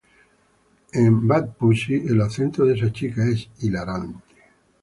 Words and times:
En 0.93 1.27
"Bat 1.29 1.55
Pussy", 1.59 1.93
el 2.07 2.19
acento 2.21 2.65
de 2.65 2.73
esa 2.73 2.91
chica 2.91 3.23
es 3.23 3.47
hilarante". 3.59 4.17